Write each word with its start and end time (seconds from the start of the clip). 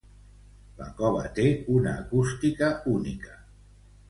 La 0.79 0.87
cova 1.01 1.21
té 1.35 1.45
una 1.75 1.93
acústica 1.93 2.71
única. 2.97 3.39